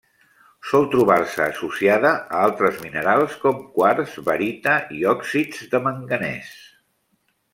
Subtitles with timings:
[0.67, 6.51] Sol trobar-se associada a altres minerals com: quars, barita i òxids de manganès.